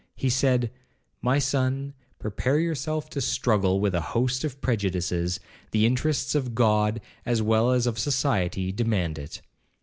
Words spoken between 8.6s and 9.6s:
demand it.